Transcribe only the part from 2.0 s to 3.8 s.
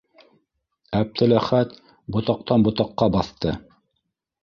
ботаҡтан ботаҡҡа баҫты.